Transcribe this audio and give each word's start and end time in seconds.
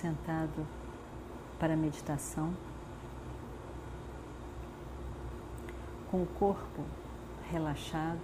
Sentado 0.02 0.66
para 1.60 1.76
a 1.76 1.78
meditação, 1.78 2.52
com 6.10 6.24
o 6.24 6.26
corpo 6.26 6.84
relaxado 7.52 8.20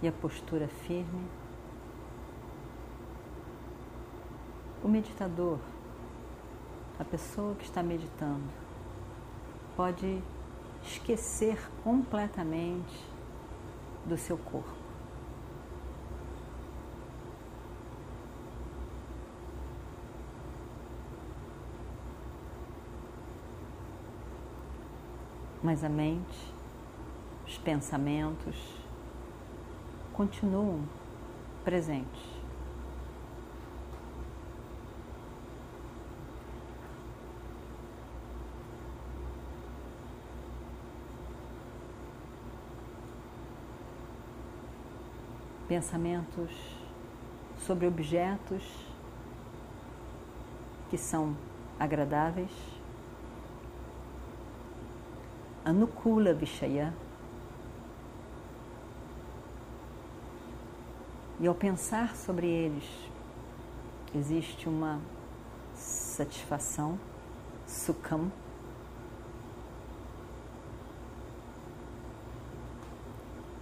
e 0.00 0.08
a 0.08 0.12
postura 0.12 0.66
firme. 0.66 1.28
O 4.82 4.88
meditador, 4.88 5.58
a 6.98 7.04
pessoa 7.04 7.54
que 7.54 7.64
está 7.64 7.82
meditando, 7.82 8.50
pode 9.76 10.22
esquecer 10.82 11.58
completamente 11.84 13.06
do 14.06 14.16
seu 14.16 14.38
corpo. 14.38 14.81
Mas 25.62 25.84
a 25.84 25.88
mente, 25.88 26.52
os 27.46 27.56
pensamentos 27.56 28.56
continuam 30.12 30.82
presentes. 31.64 32.32
Pensamentos 45.68 46.50
sobre 47.58 47.86
objetos 47.86 48.62
que 50.90 50.98
são 50.98 51.34
agradáveis 51.78 52.50
Anukula 55.64 56.34
Vishaya. 56.34 56.92
E 61.38 61.46
ao 61.46 61.54
pensar 61.54 62.16
sobre 62.16 62.46
eles, 62.46 62.84
existe 64.14 64.68
uma 64.68 65.00
satisfação, 65.74 66.98
sukham, 67.66 68.30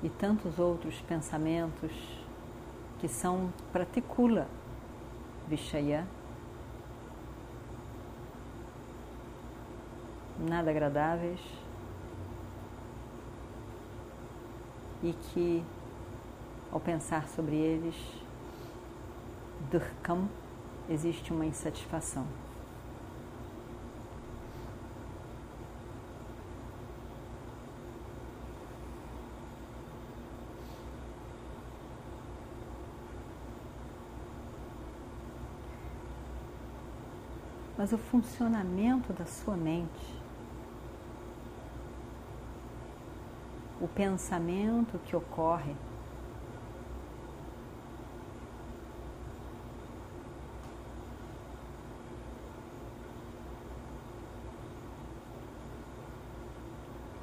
e 0.03 0.09
tantos 0.09 0.59
outros 0.59 0.99
pensamentos 1.03 1.93
que 2.99 3.09
são 3.09 3.53
pratikula 3.73 4.49
Vishaya, 5.49 6.07
nada 10.39 10.71
agradáveis, 10.71 11.41
e 15.03 15.13
que, 15.13 15.65
ao 16.71 16.79
pensar 16.79 17.29
sobre 17.29 17.57
eles, 17.57 17.95
Durkam, 19.71 20.29
existe 20.89 21.33
uma 21.33 21.47
insatisfação. 21.47 22.27
Mas 37.77 37.95
o 37.95 37.99
funcionamento 37.99 39.11
da 39.15 39.25
sua 39.25 39.57
mente 39.57 40.21
o 43.81 43.89
pensamento 43.89 44.99
que 44.99 45.17
ocorre. 45.17 45.75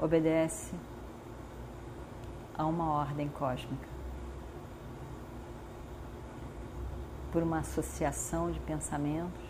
Obedece 0.02 0.74
a 2.58 2.66
uma 2.66 2.92
ordem 2.92 3.30
cósmica. 3.30 3.88
Por 7.32 7.44
uma 7.44 7.60
associação 7.60 8.52
de 8.52 8.60
pensamentos, 8.62 9.46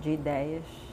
de 0.00 0.10
ideias 0.10 0.89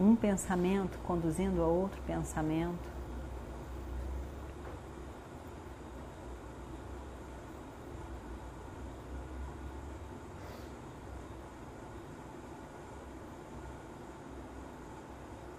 um 0.00 0.14
pensamento 0.14 0.96
conduzindo 1.00 1.62
a 1.62 1.66
outro 1.66 2.00
pensamento. 2.02 2.98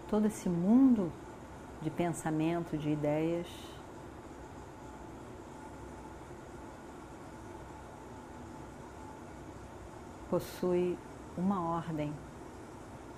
Todo 0.07 0.25
esse 0.25 0.49
mundo 0.49 1.11
de 1.81 1.89
pensamento, 1.89 2.77
de 2.77 2.89
ideias. 2.89 3.47
Possui 10.29 10.97
uma 11.37 11.61
ordem 11.61 12.13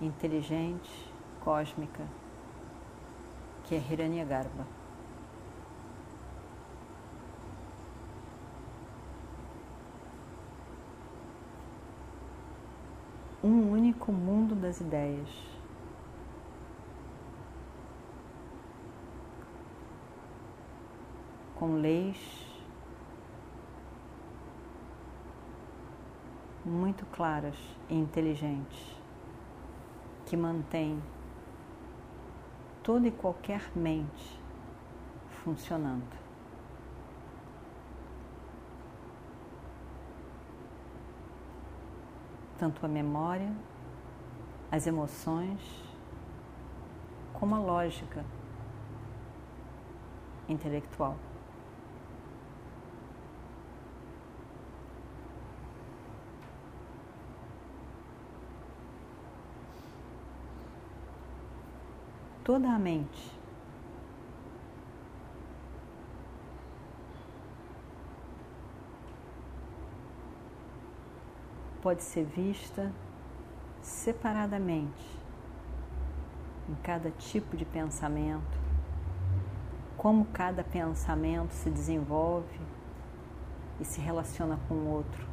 inteligente 0.01 1.10
cósmica, 1.43 2.03
que 3.63 3.75
é 3.75 3.79
Hiranyagarbha. 3.79 4.65
Um 13.43 13.71
único 13.71 14.11
mundo 14.11 14.55
das 14.55 14.79
ideias. 14.79 15.29
Com 21.55 21.75
leis 21.75 22.41
muito 26.63 27.05
claras 27.07 27.57
e 27.89 27.95
inteligentes 27.95 28.95
que 30.25 30.37
mantêm 30.37 31.01
toda 32.83 33.07
e 33.07 33.11
qualquer 33.11 33.71
mente 33.75 34.39
funcionando. 35.43 36.19
Tanto 42.57 42.85
a 42.85 42.89
memória, 42.89 43.51
as 44.71 44.85
emoções, 44.85 45.59
como 47.33 47.55
a 47.55 47.59
lógica 47.59 48.23
intelectual. 50.47 51.15
Toda 62.43 62.71
a 62.71 62.79
mente 62.79 63.31
pode 71.81 72.01
ser 72.01 72.25
vista 72.25 72.91
separadamente 73.81 75.19
em 76.67 76.75
cada 76.83 77.11
tipo 77.11 77.55
de 77.55 77.65
pensamento, 77.65 78.59
como 79.97 80.25
cada 80.25 80.63
pensamento 80.63 81.51
se 81.51 81.69
desenvolve 81.69 82.59
e 83.79 83.85
se 83.85 84.01
relaciona 84.01 84.59
com 84.67 84.73
o 84.73 84.87
outro. 84.87 85.27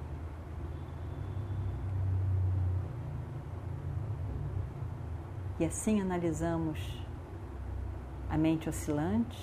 E 5.60 5.64
assim 5.64 6.00
analisamos 6.00 6.97
a 8.28 8.36
mente 8.36 8.68
oscilante, 8.68 9.38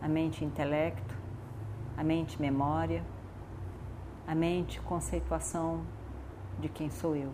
a 0.00 0.08
mente 0.08 0.44
intelecto, 0.44 1.14
a 1.96 2.04
mente 2.04 2.40
memória, 2.40 3.04
a 4.26 4.34
mente 4.34 4.80
conceituação 4.80 5.84
de 6.58 6.68
quem 6.68 6.90
sou 6.90 7.16
eu. 7.16 7.32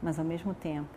Mas 0.00 0.18
ao 0.18 0.24
mesmo 0.24 0.54
tempo, 0.54 0.96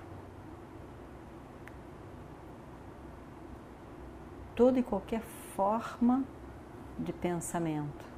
toda 4.55 4.79
e 4.79 4.83
qualquer 4.83 5.21
forma 5.55 6.23
de 6.99 7.11
pensamento 7.11 8.10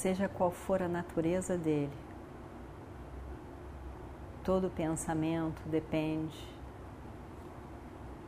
seja 0.00 0.30
qual 0.30 0.50
for 0.50 0.80
a 0.80 0.88
natureza 0.88 1.58
dele, 1.58 1.92
todo 4.42 4.70
pensamento 4.70 5.60
depende 5.68 6.38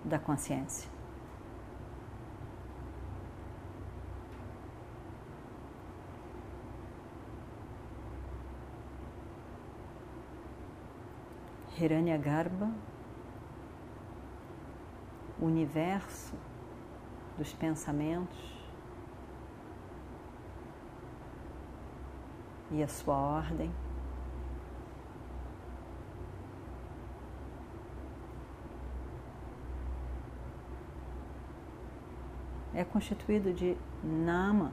da 0.05 0.19
consciência. 0.19 0.91
Hiranyagarbha, 11.79 12.71
o 15.41 15.47
universo 15.47 16.35
dos 17.39 17.55
pensamentos 17.55 18.52
e 22.73 22.83
a 22.83 22.89
sua 22.89 23.15
ordem. 23.15 23.71
é 32.75 32.85
constituído 32.85 33.53
de 33.53 33.77
nama, 34.03 34.73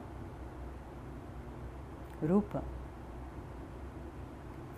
rupa, 2.20 2.62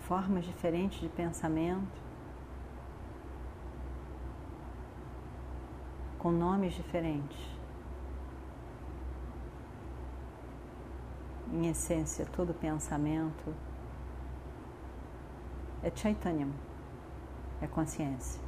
formas 0.00 0.44
diferentes 0.44 1.00
de 1.00 1.08
pensamento, 1.08 2.02
com 6.18 6.30
nomes 6.30 6.74
diferentes. 6.74 7.61
Em 11.52 11.68
essência, 11.68 12.24
todo 12.34 12.54
pensamento 12.54 13.54
é 15.82 15.90
Chaitanyam, 15.94 16.50
é 17.60 17.66
consciência. 17.66 18.40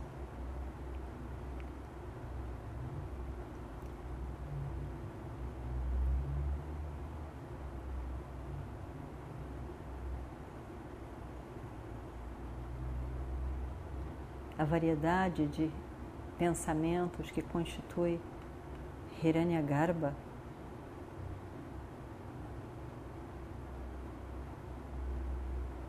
a 14.57 14.65
variedade 14.65 15.47
de 15.49 15.71
pensamentos 16.39 17.31
que 17.31 17.43
constitui 17.43 18.19
Hiranyagarbha 19.23 20.15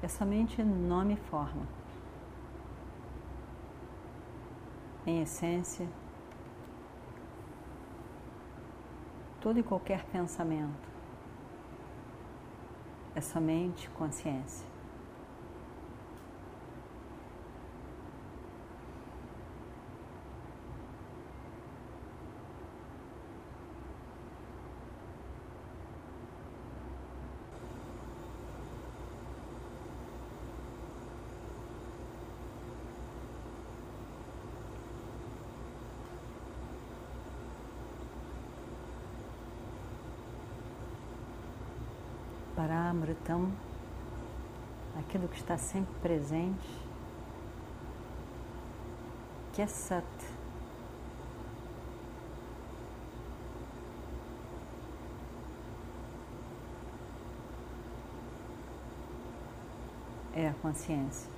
é 0.06 0.08
somente 0.08 0.62
nome 0.64 1.16
e 1.16 1.18
forma. 1.18 1.64
Em 5.04 5.24
essência, 5.24 5.90
todo 9.42 9.58
e 9.58 9.64
qualquer 9.64 10.06
pensamento 10.06 10.88
é 13.16 13.22
somente 13.22 13.90
consciência. 13.90 14.75
Paramritam, 42.66 43.52
aquilo 44.98 45.28
que 45.28 45.38
está 45.38 45.56
sempre 45.56 45.94
presente, 46.02 46.68
que 49.54 49.62
é 49.62 49.68
Sat. 49.68 50.04
É 60.34 60.48
a 60.50 60.54
consciência. 60.56 61.35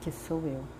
Que 0.00 0.10
sou 0.10 0.42
eu. 0.46 0.79